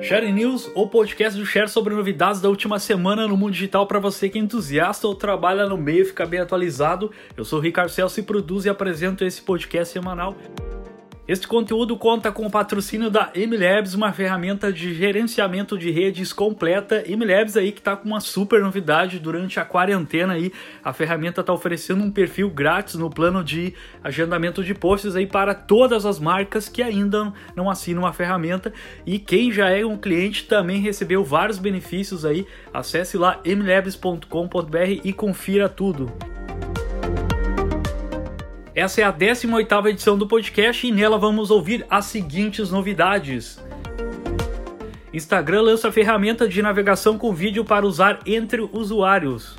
Share 0.00 0.30
News, 0.30 0.70
o 0.74 0.86
podcast 0.86 1.38
do 1.38 1.44
Share 1.44 1.68
sobre 1.68 1.92
novidades 1.92 2.40
da 2.40 2.48
última 2.48 2.78
semana 2.78 3.26
no 3.26 3.36
mundo 3.36 3.52
digital 3.52 3.86
para 3.86 3.98
você 3.98 4.28
que 4.28 4.38
é 4.38 4.40
entusiasta 4.40 5.06
ou 5.06 5.14
trabalha 5.14 5.66
no 5.66 5.76
meio 5.76 6.02
e 6.02 6.04
fica 6.04 6.24
bem 6.24 6.40
atualizado. 6.40 7.10
Eu 7.36 7.44
sou 7.44 7.58
o 7.58 7.62
Ricardo 7.62 7.90
Celso 7.90 8.20
e 8.20 8.22
produzo 8.22 8.68
e 8.68 8.70
apresento 8.70 9.24
esse 9.24 9.42
podcast 9.42 9.92
semanal. 9.92 10.36
Este 11.28 11.46
conteúdo 11.46 11.94
conta 11.94 12.32
com 12.32 12.46
o 12.46 12.50
patrocínio 12.50 13.10
da 13.10 13.30
MLabs, 13.36 13.92
uma 13.92 14.14
ferramenta 14.14 14.72
de 14.72 14.94
gerenciamento 14.94 15.76
de 15.76 15.90
redes 15.90 16.32
completa. 16.32 17.04
MLabs 17.06 17.54
aí 17.54 17.70
que 17.70 17.80
está 17.80 17.94
com 17.94 18.06
uma 18.06 18.18
super 18.18 18.62
novidade 18.62 19.18
durante 19.18 19.60
a 19.60 19.64
quarentena 19.66 20.32
aí. 20.32 20.50
A 20.82 20.90
ferramenta 20.94 21.42
está 21.42 21.52
oferecendo 21.52 22.02
um 22.02 22.10
perfil 22.10 22.48
grátis 22.48 22.94
no 22.94 23.10
plano 23.10 23.44
de 23.44 23.74
agendamento 24.02 24.64
de 24.64 24.72
posts 24.72 25.14
aí 25.16 25.26
para 25.26 25.54
todas 25.54 26.06
as 26.06 26.18
marcas 26.18 26.66
que 26.66 26.82
ainda 26.82 27.30
não 27.54 27.68
assinam 27.68 28.06
a 28.06 28.12
ferramenta. 28.14 28.72
E 29.04 29.18
quem 29.18 29.52
já 29.52 29.68
é 29.68 29.84
um 29.84 29.98
cliente 29.98 30.46
também 30.46 30.80
recebeu 30.80 31.22
vários 31.22 31.58
benefícios 31.58 32.24
aí. 32.24 32.46
Acesse 32.72 33.18
lá 33.18 33.38
mlabs.com.br 33.44 35.00
e 35.04 35.12
confira 35.12 35.68
tudo. 35.68 36.10
Essa 38.78 39.00
é 39.00 39.04
a 39.04 39.12
18ª 39.12 39.88
edição 39.88 40.16
do 40.16 40.24
podcast 40.24 40.86
e 40.86 40.92
nela 40.92 41.18
vamos 41.18 41.50
ouvir 41.50 41.84
as 41.90 42.04
seguintes 42.04 42.70
novidades. 42.70 43.60
Instagram 45.12 45.62
lança 45.62 45.90
ferramenta 45.90 46.46
de 46.46 46.62
navegação 46.62 47.18
com 47.18 47.34
vídeo 47.34 47.64
para 47.64 47.84
usar 47.84 48.20
entre 48.24 48.62
usuários. 48.72 49.56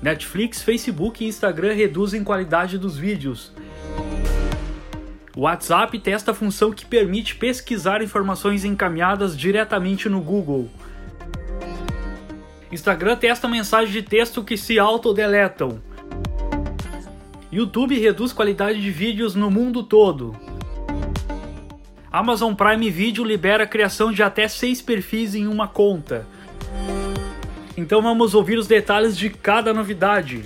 Netflix, 0.00 0.62
Facebook 0.62 1.24
e 1.24 1.26
Instagram 1.26 1.72
reduzem 1.72 2.22
qualidade 2.22 2.78
dos 2.78 2.96
vídeos. 2.96 3.52
WhatsApp 5.36 5.98
testa 5.98 6.30
a 6.30 6.34
função 6.34 6.70
que 6.70 6.86
permite 6.86 7.34
pesquisar 7.34 8.00
informações 8.00 8.64
encaminhadas 8.64 9.36
diretamente 9.36 10.08
no 10.08 10.20
Google. 10.20 10.70
Instagram 12.70 13.16
testa 13.16 13.48
mensagem 13.48 13.92
de 13.92 14.02
texto 14.02 14.44
que 14.44 14.56
se 14.56 14.78
autodeletam. 14.78 15.87
YouTube 17.50 17.98
reduz 17.98 18.32
qualidade 18.32 18.80
de 18.80 18.90
vídeos 18.90 19.34
no 19.34 19.50
mundo 19.50 19.82
todo. 19.82 20.36
Amazon 22.12 22.54
Prime 22.54 22.90
Video 22.90 23.24
libera 23.24 23.64
a 23.64 23.66
criação 23.66 24.12
de 24.12 24.22
até 24.22 24.46
seis 24.48 24.82
perfis 24.82 25.34
em 25.34 25.46
uma 25.46 25.66
conta. 25.66 26.26
Então 27.74 28.02
vamos 28.02 28.34
ouvir 28.34 28.58
os 28.58 28.66
detalhes 28.66 29.16
de 29.16 29.30
cada 29.30 29.72
novidade. 29.72 30.44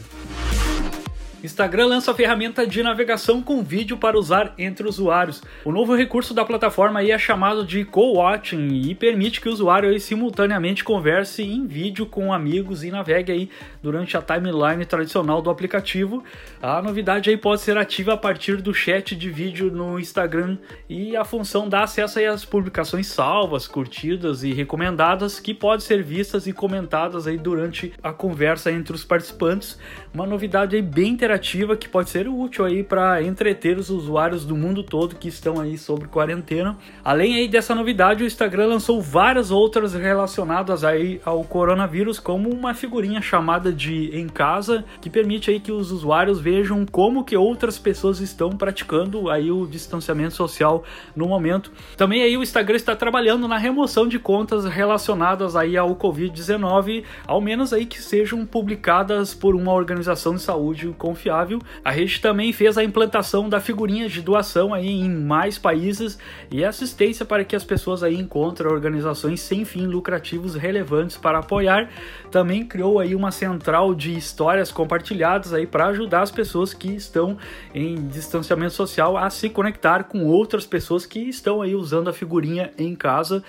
Instagram 1.42 1.86
lança 1.86 2.12
a 2.12 2.14
ferramenta 2.14 2.64
de 2.64 2.84
navegação 2.84 3.42
com 3.42 3.64
vídeo 3.64 3.96
para 3.96 4.16
usar 4.16 4.54
entre 4.56 4.86
usuários. 4.86 5.42
O 5.64 5.72
novo 5.72 5.92
recurso 5.96 6.32
da 6.32 6.44
plataforma 6.44 7.02
é 7.02 7.18
chamado 7.18 7.66
de 7.66 7.84
co-watching 7.84 8.82
e 8.88 8.94
permite 8.94 9.40
que 9.40 9.48
o 9.48 9.52
usuário 9.52 9.98
simultaneamente 9.98 10.84
converse 10.84 11.42
em 11.42 11.66
vídeo 11.66 12.06
com 12.06 12.32
amigos 12.32 12.84
e 12.84 12.92
navegue 12.92 13.32
aí 13.32 13.50
durante 13.82 14.16
a 14.16 14.22
timeline 14.22 14.86
tradicional 14.86 15.42
do 15.42 15.50
aplicativo. 15.50 16.22
A 16.62 16.80
novidade 16.80 17.28
aí 17.28 17.36
pode 17.36 17.60
ser 17.60 17.76
ativa 17.76 18.12
a 18.12 18.16
partir 18.16 18.62
do 18.62 18.72
chat 18.72 19.16
de 19.16 19.28
vídeo 19.28 19.68
no 19.68 19.98
Instagram 19.98 20.58
e 20.88 21.16
a 21.16 21.24
função 21.24 21.68
dá 21.68 21.82
acesso 21.82 22.20
aí 22.20 22.26
às 22.26 22.44
publicações 22.44 23.08
salvas, 23.08 23.66
curtidas 23.66 24.44
e 24.44 24.52
recomendadas 24.52 25.40
que 25.40 25.52
podem 25.52 25.84
ser 25.84 26.04
vistas 26.04 26.46
e 26.46 26.52
comentadas 26.52 27.26
aí 27.26 27.36
durante 27.36 27.92
a 28.00 28.12
conversa 28.12 28.70
entre 28.70 28.94
os 28.94 29.02
participantes. 29.02 29.76
Uma 30.14 30.24
novidade 30.24 30.76
aí 30.76 30.82
bem 30.82 31.08
interessante 31.08 31.31
interativa 31.32 31.74
que 31.76 31.88
pode 31.88 32.10
ser 32.10 32.28
útil 32.28 32.62
aí 32.62 32.82
para 32.82 33.22
entreter 33.22 33.78
os 33.78 33.88
usuários 33.88 34.44
do 34.44 34.54
mundo 34.54 34.82
todo 34.82 35.16
que 35.16 35.28
estão 35.28 35.58
aí 35.58 35.78
sobre 35.78 36.06
quarentena. 36.06 36.76
Além 37.02 37.36
aí 37.36 37.48
dessa 37.48 37.74
novidade, 37.74 38.22
o 38.22 38.26
Instagram 38.26 38.66
lançou 38.66 39.00
várias 39.00 39.50
outras 39.50 39.94
relacionadas 39.94 40.84
aí 40.84 41.22
ao 41.24 41.42
coronavírus, 41.42 42.18
como 42.18 42.50
uma 42.50 42.74
figurinha 42.74 43.22
chamada 43.22 43.72
de 43.72 44.10
em 44.14 44.28
casa, 44.28 44.84
que 45.00 45.08
permite 45.08 45.50
aí 45.50 45.58
que 45.58 45.72
os 45.72 45.90
usuários 45.90 46.38
vejam 46.38 46.84
como 46.84 47.24
que 47.24 47.34
outras 47.34 47.78
pessoas 47.78 48.20
estão 48.20 48.50
praticando 48.50 49.30
aí 49.30 49.50
o 49.50 49.66
distanciamento 49.66 50.34
social 50.34 50.84
no 51.16 51.26
momento. 51.26 51.72
Também 51.96 52.22
aí 52.22 52.36
o 52.36 52.42
Instagram 52.42 52.76
está 52.76 52.94
trabalhando 52.94 53.48
na 53.48 53.56
remoção 53.56 54.06
de 54.06 54.18
contas 54.18 54.66
relacionadas 54.66 55.56
aí 55.56 55.78
ao 55.78 55.96
COVID-19, 55.96 57.04
ao 57.26 57.40
menos 57.40 57.72
aí 57.72 57.86
que 57.86 58.02
sejam 58.02 58.44
publicadas 58.44 59.32
por 59.32 59.54
uma 59.54 59.72
organização 59.72 60.34
de 60.34 60.42
saúde 60.42 60.94
confiável 60.98 61.21
confiável. 61.22 61.60
A 61.84 61.90
rede 61.90 62.20
também 62.20 62.52
fez 62.52 62.76
a 62.76 62.82
implantação 62.82 63.48
da 63.48 63.60
figurinha 63.60 64.08
de 64.08 64.20
doação 64.20 64.74
aí 64.74 64.88
em 64.88 65.08
mais 65.08 65.58
países 65.58 66.18
e 66.50 66.64
assistência 66.64 67.24
para 67.24 67.44
que 67.44 67.54
as 67.54 67.64
pessoas 67.64 68.02
aí 68.02 68.16
encontrem 68.16 68.68
organizações 68.68 69.40
sem 69.40 69.64
fim 69.64 69.86
lucrativos 69.86 70.54
relevantes 70.54 71.16
para 71.16 71.38
apoiar. 71.38 71.88
Também 72.30 72.64
criou 72.64 72.98
aí 72.98 73.14
uma 73.14 73.30
central 73.30 73.94
de 73.94 74.16
histórias 74.16 74.72
compartilhadas 74.72 75.52
aí 75.52 75.66
para 75.66 75.86
ajudar 75.86 76.22
as 76.22 76.30
pessoas 76.30 76.74
que 76.74 76.88
estão 76.88 77.36
em 77.74 78.08
distanciamento 78.08 78.72
social 78.72 79.16
a 79.16 79.30
se 79.30 79.48
conectar 79.48 80.04
com 80.04 80.26
outras 80.26 80.66
pessoas 80.66 81.06
que 81.06 81.20
estão 81.20 81.62
aí 81.62 81.74
usando 81.74 82.08
a 82.08 82.12
figurinha 82.12 82.72
em 82.76 82.94
casa. 82.96 83.44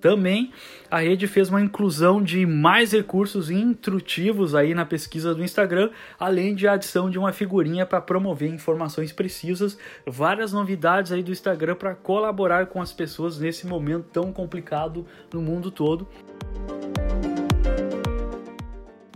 Também 0.00 0.52
a 0.90 1.00
rede 1.00 1.26
fez 1.26 1.48
uma 1.48 1.60
inclusão 1.60 2.22
de 2.22 2.46
mais 2.46 2.92
recursos 2.92 3.50
intuitivos 3.50 4.54
aí 4.54 4.74
na 4.74 4.86
pesquisa 4.86 5.34
do 5.34 5.42
Instagram, 5.42 5.90
além 6.18 6.54
de 6.54 6.68
adição 6.68 7.10
de 7.10 7.18
uma 7.18 7.32
figurinha 7.32 7.84
para 7.84 8.00
promover 8.00 8.48
informações 8.48 9.12
precisas, 9.12 9.76
várias 10.06 10.52
novidades 10.52 11.10
aí 11.10 11.22
do 11.22 11.32
Instagram 11.32 11.74
para 11.74 11.94
colaborar 11.94 12.66
com 12.66 12.80
as 12.80 12.92
pessoas 12.92 13.38
nesse 13.38 13.66
momento 13.66 14.06
tão 14.12 14.32
complicado 14.32 15.04
no 15.32 15.42
mundo 15.42 15.70
todo. 15.70 16.06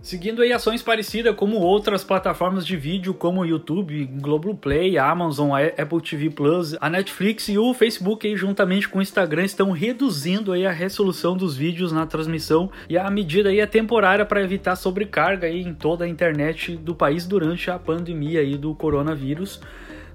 Seguindo 0.03 0.41
aí 0.41 0.51
ações 0.51 0.83
parecidas 0.83 1.33
como 1.33 1.55
outras 1.55 2.03
plataformas 2.03 2.65
de 2.65 2.75
vídeo 2.75 3.13
como 3.13 3.39
o 3.39 3.45
YouTube, 3.45 4.03
Globoplay, 4.19 4.97
Amazon, 4.97 5.51
Apple 5.53 6.01
TV 6.01 6.29
Plus, 6.29 6.75
a 6.81 6.89
Netflix 6.89 7.47
e 7.47 7.57
o 7.57 7.73
Facebook 7.73 8.27
aí 8.27 8.35
juntamente 8.35 8.89
com 8.89 8.99
o 8.99 9.01
Instagram 9.01 9.45
estão 9.45 9.71
reduzindo 9.71 10.51
aí 10.51 10.67
a 10.67 10.73
resolução 10.73 11.37
dos 11.37 11.55
vídeos 11.55 11.93
na 11.93 12.05
transmissão 12.05 12.69
e 12.89 12.97
a 12.97 13.09
medida 13.09 13.47
aí 13.47 13.61
é 13.61 13.65
temporária 13.65 14.25
para 14.25 14.43
evitar 14.43 14.75
sobrecarga 14.75 15.47
aí 15.47 15.61
em 15.61 15.73
toda 15.73 16.03
a 16.03 16.07
internet 16.07 16.75
do 16.75 16.93
país 16.93 17.25
durante 17.25 17.71
a 17.71 17.79
pandemia 17.79 18.41
aí 18.41 18.57
do 18.57 18.75
coronavírus. 18.75 19.61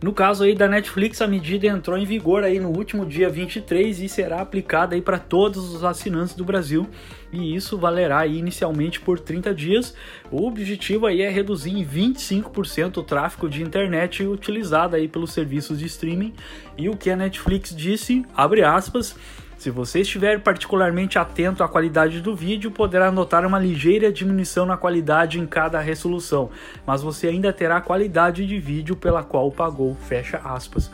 No 0.01 0.13
caso 0.13 0.45
aí 0.45 0.55
da 0.55 0.69
Netflix, 0.69 1.21
a 1.21 1.27
medida 1.27 1.67
entrou 1.67 1.99
em 1.99 2.05
vigor 2.05 2.45
aí 2.45 2.61
no 2.61 2.69
último 2.69 3.05
dia 3.05 3.29
23 3.29 4.01
e 4.01 4.09
será 4.09 4.41
aplicada 4.41 4.95
aí 4.95 5.03
para 5.03 5.19
todos 5.19 5.75
os 5.75 5.83
assinantes 5.83 6.37
do 6.37 6.45
Brasil. 6.45 6.89
E 7.33 7.57
isso 7.57 7.77
valerá 7.77 8.25
inicialmente 8.25 9.01
por 9.01 9.19
30 9.19 9.53
dias. 9.53 9.95
O 10.31 10.47
objetivo 10.47 11.07
aí 11.07 11.21
é 11.21 11.29
reduzir 11.29 11.73
em 11.73 11.85
25% 11.85 12.99
o 12.99 13.03
tráfego 13.03 13.49
de 13.49 13.61
internet 13.61 14.25
utilizado 14.25 14.95
aí 14.95 15.09
pelos 15.09 15.33
serviços 15.33 15.81
de 15.81 15.87
streaming. 15.87 16.33
E 16.77 16.89
o 16.89 16.97
que 16.97 17.11
a 17.11 17.17
Netflix 17.17 17.75
disse, 17.75 18.25
abre 18.37 18.63
aspas, 18.63 19.17
se 19.59 19.71
você 19.71 20.03
estiver 20.03 20.41
particularmente 20.41 21.19
atento 21.19 21.65
à 21.65 21.69
qualidade 21.69 22.21
do 22.21 22.35
vídeo, 22.35 22.71
poderá 22.71 23.11
notar 23.11 23.45
uma 23.45 23.59
ligeira 23.59 24.13
diminuição 24.13 24.65
na 24.65 24.77
qualidade 24.77 25.41
em 25.41 25.47
cada 25.47 25.81
resolução, 25.81 26.49
mas 26.87 27.03
você 27.03 27.27
ainda 27.27 27.53
terá 27.53 27.79
a 27.79 27.81
qualidade 27.81 28.47
de 28.47 28.59
vídeo 28.61 28.95
pela 28.95 29.25
qual 29.25 29.51
pagou, 29.51 29.97
fecha 29.97 30.39
aspas. 30.45 30.89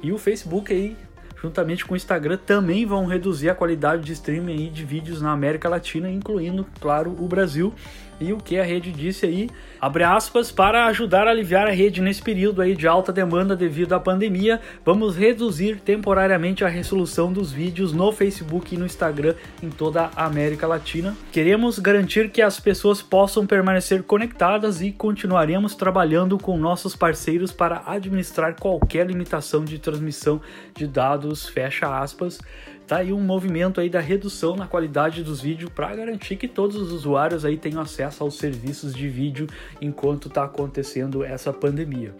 E 0.00 0.12
o 0.12 0.18
Facebook 0.18 0.72
aí 0.72 0.96
juntamente 1.44 1.84
com 1.84 1.92
o 1.92 1.96
Instagram, 1.96 2.38
também 2.38 2.86
vão 2.86 3.04
reduzir 3.04 3.50
a 3.50 3.54
qualidade 3.54 4.02
de 4.02 4.12
streaming 4.12 4.70
de 4.70 4.82
vídeos 4.82 5.20
na 5.20 5.30
América 5.30 5.68
Latina, 5.68 6.10
incluindo, 6.10 6.66
claro, 6.80 7.14
o 7.18 7.28
Brasil. 7.28 7.74
E 8.20 8.32
o 8.32 8.38
que 8.38 8.58
a 8.58 8.64
rede 8.64 8.92
disse 8.92 9.26
aí, 9.26 9.50
abre 9.80 10.04
aspas, 10.04 10.52
para 10.52 10.86
ajudar 10.86 11.26
a 11.26 11.30
aliviar 11.30 11.66
a 11.66 11.70
rede 11.70 12.00
nesse 12.00 12.22
período 12.22 12.62
aí 12.62 12.74
de 12.76 12.86
alta 12.86 13.12
demanda 13.12 13.56
devido 13.56 13.92
à 13.92 14.00
pandemia, 14.00 14.60
vamos 14.84 15.16
reduzir 15.16 15.80
temporariamente 15.80 16.64
a 16.64 16.68
resolução 16.68 17.32
dos 17.32 17.52
vídeos 17.52 17.92
no 17.92 18.12
Facebook 18.12 18.74
e 18.74 18.78
no 18.78 18.86
Instagram 18.86 19.34
em 19.62 19.70
toda 19.70 20.10
a 20.14 20.24
América 20.24 20.66
Latina. 20.66 21.16
Queremos 21.32 21.78
garantir 21.78 22.30
que 22.30 22.42
as 22.42 22.60
pessoas 22.60 23.02
possam 23.02 23.46
permanecer 23.46 24.02
conectadas 24.02 24.80
e 24.80 24.92
continuaremos 24.92 25.74
trabalhando 25.74 26.38
com 26.38 26.56
nossos 26.56 26.94
parceiros 26.94 27.52
para 27.52 27.82
administrar 27.86 28.54
qualquer 28.58 29.06
limitação 29.06 29.64
de 29.64 29.78
transmissão 29.78 30.40
de 30.74 30.86
dados, 30.86 31.48
fecha 31.48 32.00
aspas 32.00 32.38
tá 32.86 32.98
aí 32.98 33.12
um 33.12 33.20
movimento 33.20 33.80
aí 33.80 33.88
da 33.88 34.00
redução 34.00 34.56
na 34.56 34.66
qualidade 34.66 35.22
dos 35.22 35.40
vídeos 35.40 35.70
para 35.70 35.94
garantir 35.94 36.36
que 36.36 36.48
todos 36.48 36.76
os 36.76 36.92
usuários 36.92 37.44
aí 37.44 37.56
tenham 37.56 37.80
acesso 37.80 38.22
aos 38.22 38.36
serviços 38.36 38.94
de 38.94 39.08
vídeo 39.08 39.46
enquanto 39.80 40.28
está 40.28 40.44
acontecendo 40.44 41.24
essa 41.24 41.52
pandemia. 41.52 42.14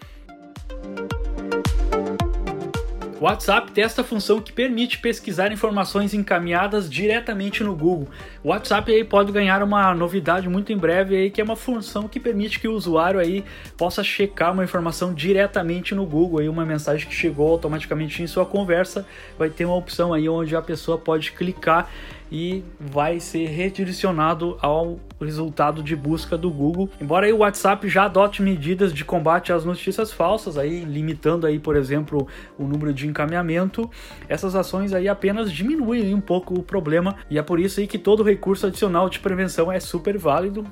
O 3.24 3.26
WhatsApp 3.26 3.72
testa 3.72 4.02
a 4.02 4.04
função 4.04 4.38
que 4.38 4.52
permite 4.52 4.98
pesquisar 4.98 5.50
informações 5.50 6.12
encaminhadas 6.12 6.90
diretamente 6.90 7.64
no 7.64 7.74
Google. 7.74 8.06
O 8.42 8.48
WhatsApp 8.50 8.92
aí 8.92 9.02
pode 9.02 9.32
ganhar 9.32 9.62
uma 9.62 9.94
novidade 9.94 10.46
muito 10.46 10.74
em 10.74 10.76
breve 10.76 11.16
aí, 11.16 11.30
que 11.30 11.40
é 11.40 11.44
uma 11.44 11.56
função 11.56 12.06
que 12.06 12.20
permite 12.20 12.60
que 12.60 12.68
o 12.68 12.74
usuário 12.74 13.18
aí 13.18 13.42
possa 13.78 14.04
checar 14.04 14.52
uma 14.52 14.62
informação 14.62 15.14
diretamente 15.14 15.94
no 15.94 16.04
Google, 16.04 16.40
aí 16.40 16.50
uma 16.50 16.66
mensagem 16.66 17.08
que 17.08 17.14
chegou 17.14 17.48
automaticamente 17.48 18.22
em 18.22 18.26
sua 18.26 18.44
conversa, 18.44 19.06
vai 19.38 19.48
ter 19.48 19.64
uma 19.64 19.74
opção 19.74 20.12
aí 20.12 20.28
onde 20.28 20.54
a 20.54 20.60
pessoa 20.60 20.98
pode 20.98 21.32
clicar 21.32 21.88
e 22.30 22.64
vai 22.78 23.20
ser 23.20 23.46
redirecionado 23.46 24.56
ao 24.60 24.98
resultado 25.20 25.82
de 25.82 25.94
busca 25.94 26.36
do 26.36 26.50
Google. 26.50 26.90
Embora 27.00 27.32
o 27.34 27.38
WhatsApp 27.38 27.88
já 27.88 28.04
adote 28.04 28.42
medidas 28.42 28.92
de 28.92 29.04
combate 29.04 29.52
às 29.52 29.64
notícias 29.64 30.12
falsas, 30.12 30.58
aí 30.58 30.84
limitando 30.84 31.46
aí, 31.46 31.58
por 31.58 31.76
exemplo, 31.76 32.26
o 32.58 32.64
número 32.64 32.92
de 32.92 33.06
encaminhamento, 33.06 33.90
essas 34.28 34.54
ações 34.54 34.92
aí 34.92 35.08
apenas 35.08 35.50
diminuem 35.50 36.14
um 36.14 36.20
pouco 36.20 36.54
o 36.54 36.62
problema 36.62 37.16
e 37.30 37.38
é 37.38 37.42
por 37.42 37.60
isso 37.60 37.80
aí 37.80 37.86
que 37.86 37.98
todo 37.98 38.22
recurso 38.22 38.66
adicional 38.66 39.08
de 39.08 39.18
prevenção 39.20 39.70
é 39.70 39.80
super 39.80 40.18
válido. 40.18 40.64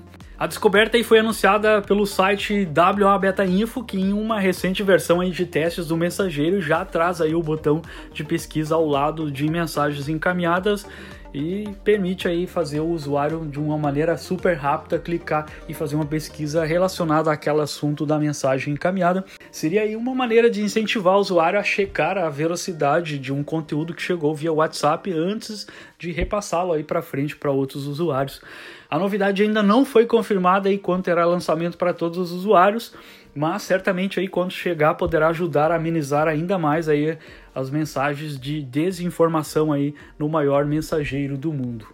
A 0.43 0.46
descoberta 0.49 0.96
aí 0.96 1.04
foi 1.04 1.20
anunciada 1.20 1.81
pelo 1.82 2.04
site 2.04 2.66
WA 2.76 3.16
Beta 3.16 3.44
Info, 3.44 3.84
que 3.84 3.96
em 3.96 4.12
uma 4.12 4.40
recente 4.40 4.82
versão 4.82 5.20
aí 5.20 5.31
de 5.31 5.46
testes 5.46 5.87
do 5.87 5.96
mensageiro 5.96 6.60
já 6.60 6.84
traz 6.84 7.20
aí 7.20 7.32
o 7.32 7.40
botão 7.40 7.81
de 8.12 8.25
pesquisa 8.25 8.75
ao 8.75 8.84
lado 8.84 9.31
de 9.31 9.49
mensagens 9.49 10.08
encaminhadas 10.08 10.84
e 11.34 11.69
permite 11.82 12.29
aí 12.29 12.46
fazer 12.46 12.81
o 12.81 12.88
usuário 12.88 13.46
de 13.46 13.58
uma 13.58 13.79
maneira 13.79 14.17
super 14.17 14.56
rápida 14.56 14.99
clicar 14.99 15.46
e 15.69 15.75
fazer 15.75 15.96
uma 15.96 16.05
pesquisa 16.05 16.64
relacionada 16.64 17.32
àquele 17.32 17.61
assunto 17.61 18.05
da 18.05 18.19
mensagem 18.19 18.75
encaminhada. 18.75 19.25
Seria 19.50 19.82
aí 19.82 19.96
uma 19.96 20.14
maneira 20.14 20.50
de 20.50 20.62
incentivar 20.62 21.17
o 21.17 21.20
usuário 21.20 21.58
a 21.58 21.62
checar 21.62 22.19
a 22.19 22.29
velocidade 22.29 23.19
de 23.19 23.32
um 23.32 23.43
conteúdo 23.43 23.94
que 23.94 24.02
chegou 24.02 24.34
via 24.34 24.52
WhatsApp 24.52 25.12
antes 25.12 25.67
de 25.99 26.12
repassá-lo 26.12 26.73
aí 26.73 26.84
para 26.84 27.00
frente 27.00 27.37
para 27.37 27.50
outros 27.50 27.87
usuários. 27.87 28.40
A 28.90 28.99
novidade 28.99 29.43
ainda 29.43 29.62
não 29.62 29.87
foi 29.87 30.05
confirmada 30.05 30.69
aí 30.69 30.76
quando 30.76 31.05
terá 31.05 31.25
lançamento 31.25 31.78
para 31.78 31.94
todos 31.94 32.19
os 32.19 32.31
usuários, 32.31 32.93
mas 33.34 33.62
certamente 33.62 34.20
aí 34.20 34.29
quando 34.29 34.50
chegar 34.50 34.94
poderá 34.94 35.29
ajudar 35.29 35.70
a 35.73 35.76
amenizar 35.76 36.29
ainda 36.29 36.58
mais 36.58 36.88
aí 36.88 37.17
as 37.55 37.70
mensagens 37.70 38.38
de 38.38 38.62
desinformação 38.62 39.73
aí 39.73 39.94
no 40.19 40.29
maior 40.29 40.64
mensageiro 40.64 41.37
do 41.37 41.52
mundo. 41.52 41.87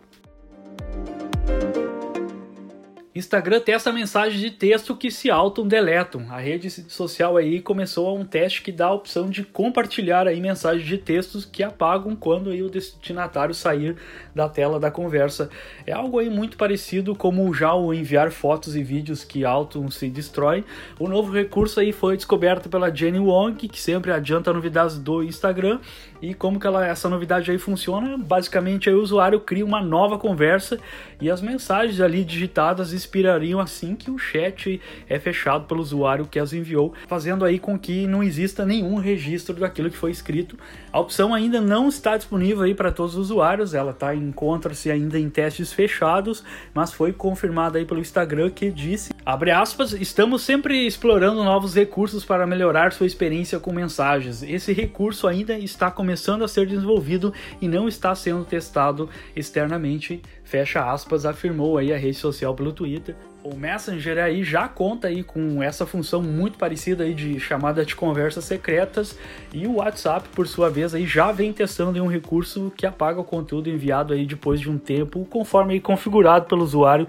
Instagram 3.18 3.58
testa 3.58 3.92
mensagem 3.92 4.38
de 4.38 4.50
texto 4.52 4.94
que 4.94 5.10
se 5.10 5.28
auto-deletam. 5.28 6.26
A 6.30 6.38
rede 6.38 6.70
social 6.70 7.36
aí 7.36 7.60
começou 7.60 8.16
um 8.16 8.24
teste 8.24 8.62
que 8.62 8.70
dá 8.70 8.86
a 8.86 8.94
opção 8.94 9.28
de 9.28 9.42
compartilhar 9.42 10.28
aí 10.28 10.40
mensagens 10.40 10.86
de 10.86 10.96
textos 10.96 11.44
que 11.44 11.64
apagam 11.64 12.14
quando 12.14 12.50
aí 12.50 12.62
o 12.62 12.70
destinatário 12.70 13.54
sair 13.54 13.96
da 14.32 14.48
tela 14.48 14.78
da 14.78 14.88
conversa. 14.88 15.50
É 15.84 15.92
algo 15.92 16.20
aí 16.20 16.30
muito 16.30 16.56
parecido 16.56 17.12
como 17.12 17.52
já 17.52 17.74
o 17.74 17.92
enviar 17.92 18.30
fotos 18.30 18.76
e 18.76 18.84
vídeos 18.84 19.24
que 19.24 19.44
auto 19.44 19.90
se 19.90 20.08
destrói. 20.08 20.64
O 20.96 21.08
novo 21.08 21.32
recurso 21.32 21.80
aí 21.80 21.90
foi 21.90 22.16
descoberto 22.16 22.68
pela 22.68 22.94
Jenny 22.94 23.18
Wong, 23.18 23.66
que 23.66 23.80
sempre 23.80 24.12
adianta 24.12 24.52
novidades 24.52 24.96
do 24.96 25.24
Instagram. 25.24 25.80
E 26.22 26.34
como 26.34 26.58
que 26.58 26.66
ela, 26.66 26.86
essa 26.86 27.08
novidade 27.08 27.50
aí 27.50 27.58
funciona? 27.58 28.16
Basicamente 28.16 28.88
aí 28.88 28.94
o 28.94 29.02
usuário 29.02 29.40
cria 29.40 29.64
uma 29.64 29.82
nova 29.82 30.18
conversa 30.18 30.78
e 31.20 31.28
as 31.28 31.40
mensagens 31.40 32.00
ali 32.00 32.24
digitadas 32.24 32.92
expirariam 33.08 33.58
assim 33.58 33.96
que 33.96 34.10
o 34.10 34.18
chat 34.18 34.80
é 35.08 35.18
fechado 35.18 35.64
pelo 35.64 35.80
usuário 35.80 36.26
que 36.26 36.38
as 36.38 36.52
enviou, 36.52 36.92
fazendo 37.06 37.44
aí 37.44 37.58
com 37.58 37.78
que 37.78 38.06
não 38.06 38.22
exista 38.22 38.66
nenhum 38.66 38.96
registro 38.96 39.54
daquilo 39.56 39.90
que 39.90 39.96
foi 39.96 40.10
escrito. 40.10 40.58
A 40.92 41.00
opção 41.00 41.34
ainda 41.34 41.60
não 41.60 41.88
está 41.88 42.16
disponível 42.16 42.64
aí 42.64 42.74
para 42.74 42.92
todos 42.92 43.14
os 43.14 43.30
usuários, 43.30 43.74
ela 43.74 43.92
tá 43.92 44.14
encontra-se 44.14 44.90
ainda 44.90 45.18
em 45.18 45.30
testes 45.30 45.72
fechados, 45.72 46.44
mas 46.74 46.92
foi 46.92 47.12
confirmada 47.12 47.78
aí 47.78 47.84
pelo 47.84 48.00
Instagram 48.00 48.50
que 48.50 48.70
disse, 48.70 49.12
abre 49.28 49.50
aspas, 49.50 49.92
estamos 49.92 50.40
sempre 50.40 50.86
explorando 50.86 51.44
novos 51.44 51.74
recursos 51.74 52.24
para 52.24 52.46
melhorar 52.46 52.94
sua 52.94 53.06
experiência 53.06 53.60
com 53.60 53.70
mensagens. 53.70 54.42
Esse 54.42 54.72
recurso 54.72 55.28
ainda 55.28 55.52
está 55.58 55.90
começando 55.90 56.44
a 56.44 56.48
ser 56.48 56.66
desenvolvido 56.66 57.30
e 57.60 57.68
não 57.68 57.86
está 57.86 58.14
sendo 58.14 58.42
testado 58.42 59.06
externamente 59.36 60.22
fecha 60.42 60.90
aspas, 60.90 61.26
afirmou 61.26 61.76
aí 61.76 61.92
a 61.92 61.98
rede 61.98 62.16
social 62.16 62.54
pelo 62.54 62.72
Twitter. 62.72 63.14
O 63.42 63.54
Messenger 63.54 64.18
aí 64.18 64.42
já 64.42 64.66
conta 64.66 65.08
aí 65.08 65.22
com 65.22 65.62
essa 65.62 65.86
função 65.86 66.20
muito 66.20 66.58
parecida 66.58 67.04
aí 67.04 67.14
de 67.14 67.38
chamada 67.38 67.84
de 67.84 67.94
conversas 67.94 68.44
secretas 68.44 69.16
e 69.52 69.66
o 69.66 69.76
WhatsApp, 69.76 70.28
por 70.30 70.46
sua 70.48 70.68
vez, 70.68 70.94
aí 70.94 71.06
já 71.06 71.30
vem 71.30 71.52
testando 71.52 72.02
um 72.02 72.08
recurso 72.08 72.72
que 72.76 72.84
apaga 72.84 73.20
o 73.20 73.24
conteúdo 73.24 73.70
enviado 73.70 74.12
aí 74.12 74.26
depois 74.26 74.60
de 74.60 74.68
um 74.68 74.76
tempo, 74.76 75.24
conforme 75.30 75.74
aí 75.74 75.80
configurado 75.80 76.46
pelo 76.46 76.64
usuário, 76.64 77.06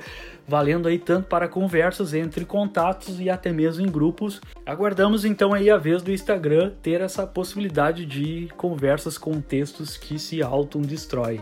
valendo 0.47 0.87
aí 0.87 0.99
tanto 0.99 1.27
para 1.27 1.47
conversas 1.47 2.13
entre 2.13 2.45
contatos 2.45 3.19
e 3.19 3.29
até 3.29 3.51
mesmo 3.51 3.85
em 3.85 3.89
grupos. 3.89 4.39
Aguardamos 4.65 5.25
então 5.25 5.53
aí 5.53 5.69
a 5.69 5.77
vez 5.77 6.01
do 6.01 6.11
Instagram 6.11 6.71
ter 6.81 7.01
essa 7.01 7.25
possibilidade 7.25 8.05
de 8.05 8.49
conversas 8.55 9.17
com 9.17 9.41
textos 9.41 9.97
que 9.97 10.19
se 10.19 10.43
auto-destroem. 10.43 11.41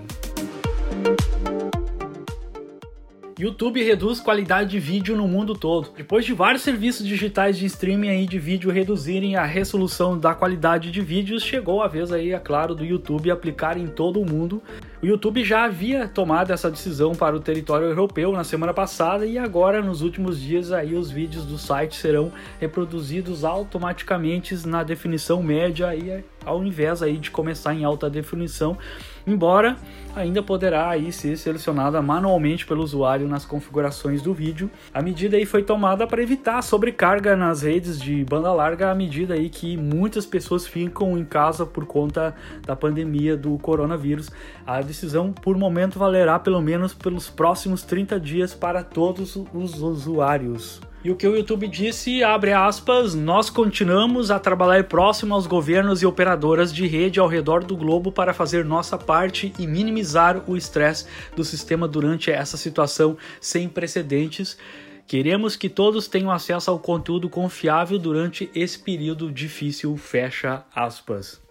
YouTube 3.40 3.84
reduz 3.84 4.20
qualidade 4.20 4.72
de 4.72 4.80
vídeo 4.80 5.16
no 5.16 5.28
mundo 5.28 5.54
todo. 5.54 5.92
Depois 5.96 6.26
de 6.26 6.34
vários 6.34 6.64
serviços 6.64 7.06
digitais 7.06 7.56
de 7.56 7.68
streaming 7.68 8.10
aí 8.10 8.26
de 8.26 8.40
vídeo 8.40 8.72
reduzirem 8.72 9.36
a 9.36 9.46
resolução 9.46 10.18
da 10.18 10.34
qualidade 10.34 10.90
de 10.90 11.02
vídeos, 11.02 11.44
chegou 11.44 11.84
a 11.84 11.88
vez 11.88 12.12
aí, 12.12 12.32
é 12.32 12.40
claro, 12.40 12.74
do 12.74 12.84
YouTube 12.84 13.30
aplicar 13.30 13.78
em 13.78 13.86
todo 13.86 14.20
o 14.20 14.26
mundo. 14.26 14.60
O 15.04 15.06
YouTube 15.06 15.44
já 15.44 15.66
havia 15.66 16.08
tomado 16.08 16.52
essa 16.52 16.72
decisão 16.72 17.14
para 17.14 17.36
o 17.36 17.40
território 17.40 17.90
europeu 17.90 18.32
na 18.32 18.44
semana 18.44 18.74
passada 18.74 19.24
e 19.24 19.38
agora 19.38 19.84
nos 19.84 20.02
últimos 20.02 20.42
dias 20.42 20.72
aí 20.72 20.96
os 20.96 21.12
vídeos 21.12 21.46
do 21.46 21.60
site 21.60 21.96
serão 21.96 22.32
reproduzidos 22.60 23.44
automaticamente 23.44 24.56
na 24.66 24.84
definição 24.84 25.44
média 25.44 25.88
aí 25.88 26.24
ao 26.48 26.64
invés 26.64 27.04
aí 27.04 27.18
de 27.18 27.30
começar 27.30 27.74
em 27.74 27.84
alta 27.84 28.10
definição, 28.10 28.78
embora 29.26 29.76
ainda 30.16 30.42
poderá 30.42 30.90
aí 30.90 31.12
ser 31.12 31.38
selecionada 31.38 32.02
manualmente 32.02 32.66
pelo 32.66 32.82
usuário 32.82 33.28
nas 33.28 33.46
configurações 33.46 34.22
do 34.22 34.34
vídeo. 34.34 34.72
A 34.94 35.02
medida 35.02 35.36
aí 35.38 35.46
foi 35.46 35.62
tomada 35.62 36.08
para 36.08 36.24
evitar 36.24 36.62
sobrecarga 36.64 37.36
nas 37.36 37.62
redes 37.62 38.00
de 38.00 38.24
banda 38.24 38.52
larga 38.52 38.90
à 38.90 38.96
medida 38.96 39.34
aí 39.34 39.50
que 39.50 39.76
muitas 39.76 40.26
pessoas 40.26 40.66
ficam 40.66 41.18
em 41.18 41.26
casa 41.26 41.66
por 41.66 41.86
conta 41.86 42.34
da 42.66 42.76
pandemia 42.76 43.36
do 43.36 43.58
coronavírus. 43.58 44.32
A 44.66 44.82
decisão 44.82 45.34
por 45.34 45.58
momento 45.58 46.00
valerá 46.00 46.40
pelo 46.40 46.62
menos 46.62 46.94
pelos 46.94 47.30
próximos 47.30 47.84
30 47.84 48.20
dias 48.20 48.54
para 48.54 48.84
todos 48.84 49.38
os 49.54 49.82
usuários. 49.82 50.82
E 51.04 51.12
o 51.12 51.16
que 51.16 51.28
o 51.28 51.38
YouTube 51.38 51.68
disse, 51.68 52.24
abre 52.24 52.52
aspas, 52.52 53.14
nós 53.14 53.50
continuamos 53.50 54.32
a 54.32 54.40
trabalhar 54.40 54.84
próximo 54.86 55.36
aos 55.36 55.46
governos 55.46 56.02
e 56.02 56.06
operadoras 56.06 56.74
de 56.74 56.88
rede 56.88 57.20
ao 57.20 57.28
redor 57.28 57.64
do 57.64 57.78
globo 57.78 58.12
para 58.12 58.34
fazer 58.34 58.66
nossa 58.66 58.98
parte 58.98 59.54
e 59.60 59.68
minimizar 59.68 60.44
o 60.50 60.58
estresse 60.58 61.06
do 61.36 61.44
sistema 61.44 61.88
durante 61.88 62.32
essa 62.32 62.58
situação 62.58 63.16
sem 63.40 63.70
precedentes. 63.70 64.58
Queremos 65.06 65.56
que 65.56 65.70
todos 65.70 66.08
tenham 66.08 66.32
acesso 66.32 66.72
ao 66.72 66.80
conteúdo 66.80 67.30
confiável 67.30 68.00
durante 68.00 68.50
esse 68.54 68.78
período 68.78 69.32
difícil, 69.32 69.96
fecha 69.96 70.66
aspas. 70.76 71.47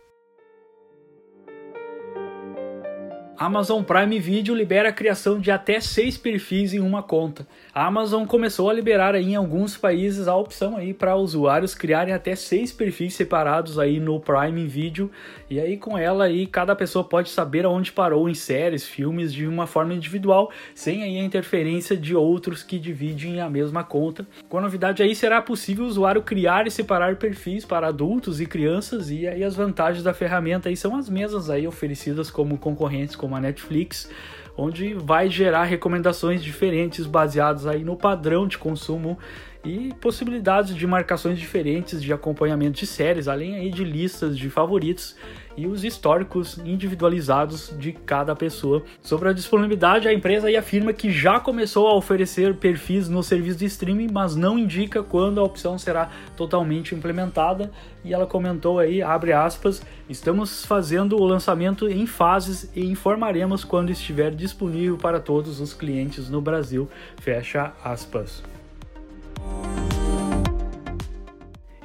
Amazon 3.38 3.82
Prime 3.82 4.18
Video 4.18 4.54
libera 4.54 4.88
a 4.88 4.92
criação 4.92 5.38
de 5.38 5.50
até 5.50 5.78
seis 5.78 6.16
perfis 6.16 6.72
em 6.72 6.80
uma 6.80 7.02
conta. 7.02 7.46
A 7.74 7.84
Amazon 7.84 8.24
começou 8.24 8.70
a 8.70 8.72
liberar 8.72 9.14
aí 9.14 9.32
em 9.32 9.36
alguns 9.36 9.76
países 9.76 10.26
a 10.26 10.34
opção 10.34 10.74
aí 10.74 10.94
para 10.94 11.14
usuários 11.16 11.74
criarem 11.74 12.14
até 12.14 12.34
seis 12.34 12.72
perfis 12.72 13.14
separados 13.14 13.78
aí 13.78 14.00
no 14.00 14.18
Prime 14.18 14.66
Video 14.66 15.10
e 15.50 15.60
aí 15.60 15.76
com 15.76 15.98
ela 15.98 16.24
aí 16.24 16.46
cada 16.46 16.74
pessoa 16.74 17.04
pode 17.04 17.28
saber 17.28 17.66
aonde 17.66 17.92
parou 17.92 18.26
em 18.26 18.32
séries, 18.32 18.88
filmes 18.88 19.34
de 19.34 19.46
uma 19.46 19.66
forma 19.66 19.92
individual, 19.92 20.50
sem 20.74 21.02
aí 21.02 21.18
a 21.18 21.24
interferência 21.24 21.94
de 21.94 22.16
outros 22.16 22.62
que 22.62 22.78
dividem 22.78 23.42
a 23.42 23.50
mesma 23.50 23.84
conta. 23.84 24.26
Com 24.48 24.56
a 24.56 24.62
novidade 24.62 25.02
aí 25.02 25.14
será 25.14 25.42
possível 25.42 25.84
o 25.84 25.88
usuário 25.88 26.22
criar 26.22 26.66
e 26.66 26.70
separar 26.70 27.16
perfis 27.16 27.66
para 27.66 27.88
adultos 27.88 28.40
e 28.40 28.46
crianças 28.46 29.10
e 29.10 29.28
aí 29.28 29.44
as 29.44 29.54
vantagens 29.54 30.02
da 30.02 30.14
ferramenta 30.14 30.70
aí 30.70 30.76
são 30.76 30.96
as 30.96 31.10
mesmas 31.10 31.50
aí 31.50 31.68
oferecidas 31.68 32.30
como 32.30 32.56
concorrentes 32.56 33.14
como 33.26 33.34
a 33.34 33.40
Netflix, 33.40 34.08
onde 34.56 34.94
vai 34.94 35.28
gerar 35.28 35.64
recomendações 35.64 36.42
diferentes 36.42 37.04
baseadas 37.06 37.66
aí 37.66 37.82
no 37.82 37.96
padrão 37.96 38.46
de 38.46 38.56
consumo 38.56 39.18
e 39.64 39.92
possibilidades 40.00 40.76
de 40.76 40.86
marcações 40.86 41.36
diferentes 41.40 42.00
de 42.00 42.12
acompanhamento 42.12 42.78
de 42.78 42.86
séries, 42.86 43.26
além 43.26 43.56
aí 43.56 43.68
de 43.68 43.82
listas 43.82 44.38
de 44.38 44.48
favoritos 44.48 45.16
e 45.56 45.66
os 45.66 45.84
históricos 45.84 46.58
individualizados 46.58 47.72
de 47.78 47.92
cada 47.92 48.34
pessoa. 48.34 48.82
Sobre 49.00 49.28
a 49.28 49.32
disponibilidade, 49.32 50.08
a 50.08 50.12
empresa 50.12 50.48
afirma 50.58 50.92
que 50.92 51.10
já 51.10 51.38
começou 51.38 51.86
a 51.86 51.94
oferecer 51.94 52.54
perfis 52.56 53.08
no 53.08 53.22
serviço 53.22 53.58
de 53.58 53.66
streaming, 53.66 54.08
mas 54.12 54.36
não 54.36 54.58
indica 54.58 55.02
quando 55.02 55.40
a 55.40 55.44
opção 55.44 55.78
será 55.78 56.10
totalmente 56.36 56.94
implementada. 56.94 57.70
E 58.04 58.14
ela 58.14 58.26
comentou 58.26 58.78
aí, 58.78 59.02
abre 59.02 59.32
aspas, 59.32 59.82
estamos 60.08 60.64
fazendo 60.64 61.16
o 61.16 61.24
lançamento 61.24 61.88
em 61.88 62.06
fases 62.06 62.70
e 62.74 62.84
informaremos 62.84 63.64
quando 63.64 63.90
estiver 63.90 64.30
disponível 64.30 64.96
para 64.96 65.20
todos 65.20 65.60
os 65.60 65.74
clientes 65.74 66.30
no 66.30 66.40
Brasil, 66.40 66.88
fecha 67.20 67.72
aspas. 67.82 68.55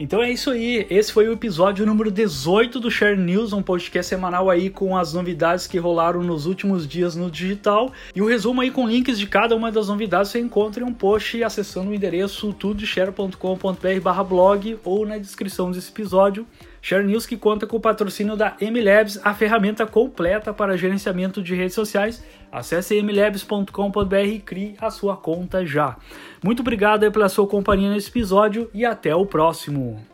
Então 0.02 0.20
é 0.24 0.32
isso 0.32 0.50
aí, 0.50 0.88
esse 0.90 1.14
foi 1.14 1.28
o 1.28 1.34
episódio 1.34 1.86
número 1.86 2.10
18 2.10 2.80
do 2.80 2.90
Share 2.90 3.16
News, 3.16 3.54
um 3.54 3.62
podcast 3.62 4.10
semanal 4.10 4.50
aí 4.50 4.68
com 4.68 4.98
as 4.98 5.14
novidades 5.14 5.68
que 5.68 5.78
rolaram 5.78 6.24
nos 6.24 6.48
últimos 6.48 6.88
dias 6.88 7.16
no 7.16 7.30
digital. 7.30 7.94
E 8.16 8.20
o 8.20 8.26
resumo 8.26 8.62
aí 8.62 8.72
com 8.72 8.88
links 8.88 9.20
de 9.20 9.28
cada 9.28 9.56
uma 9.56 9.72
das 9.72 9.90
novidades 9.90 10.32
você 10.32 10.40
encontra 10.40 10.84
em 10.84 10.88
um 10.88 10.92
post 10.92 11.44
acessando 11.44 11.92
o 11.92 11.94
endereço 11.94 12.52
tudeshare.com.br 12.52 14.24
blog 14.28 14.80
ou 14.84 15.06
na 15.06 15.20
descrição 15.20 15.70
desse 15.70 15.92
episódio. 15.92 16.48
Share 16.82 17.06
News 17.06 17.26
que 17.26 17.38
conta 17.38 17.68
com 17.68 17.78
o 17.78 17.80
patrocínio 17.80 18.36
da 18.36 18.56
MLabs, 18.60 19.20
a 19.24 19.34
ferramenta 19.34 19.86
completa 19.86 20.54
para 20.54 20.78
gerenciamento 20.78 21.42
de 21.42 21.54
redes 21.54 21.76
sociais. 21.76 22.24
Acesse 22.52 22.98
mlabs.com.br 22.98 24.16
e 24.26 24.40
crie 24.40 24.76
a 24.80 24.90
sua 24.90 25.16
conta 25.16 25.66
já. 25.66 25.96
Muito 26.44 26.62
obrigado 26.62 27.10
pela 27.12 27.30
sua 27.30 27.48
companhia 27.48 27.90
nesse 27.90 28.10
episódio 28.10 28.70
e 28.74 28.84
até 28.84 29.16
o 29.16 29.26
próximo. 29.26 30.11